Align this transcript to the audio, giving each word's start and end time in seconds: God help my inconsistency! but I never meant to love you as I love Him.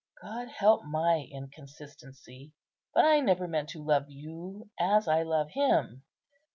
God 0.19 0.47
help 0.47 0.83
my 0.83 1.27
inconsistency! 1.31 2.53
but 2.91 3.05
I 3.05 3.19
never 3.19 3.47
meant 3.47 3.69
to 3.69 3.83
love 3.83 4.09
you 4.09 4.67
as 4.79 5.07
I 5.07 5.21
love 5.21 5.51
Him. 5.51 6.03